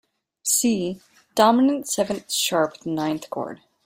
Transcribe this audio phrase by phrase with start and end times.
[0.41, 0.99] See:
[1.35, 3.61] Dominant seventh sharp ninth chord.